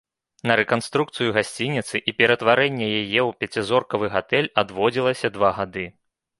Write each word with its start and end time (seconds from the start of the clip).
На 0.51 0.53
рэканструкцыю 0.59 1.27
гасцініцы 1.35 2.01
і 2.13 2.15
ператварэнне 2.23 2.89
яе 3.01 3.21
ў 3.29 3.37
пяцізоркавы 3.45 4.13
гатэль 4.17 4.53
адводзілася 4.65 5.35
два 5.41 5.57
гады. 5.63 5.89